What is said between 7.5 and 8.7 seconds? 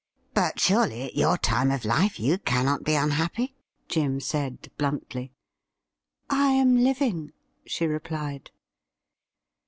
she replied.